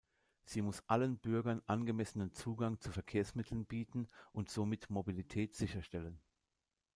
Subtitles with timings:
[0.45, 6.19] Sie muss allen Bürgern angemessenen Zugang zu Verkehrsmitteln bieten und somit Mobilität sicherstellen.